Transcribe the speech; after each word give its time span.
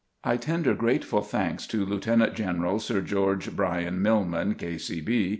I 0.23 0.35
tender 0.35 0.73
grateful 0.73 1.21
thanks 1.21 1.67
to 1.67 1.85
Lieutenant 1.85 2.33
General 2.33 2.79
Sir 2.79 3.01
George 3.01 3.51
Bryan 3.55 4.01
Milman, 4.01 4.55
K.C. 4.55 4.99